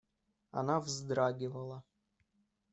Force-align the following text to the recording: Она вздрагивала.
Она 0.49 0.79
вздрагивала. 0.79 1.83